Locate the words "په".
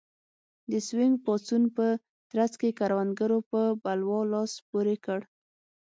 1.75-1.85, 3.51-3.61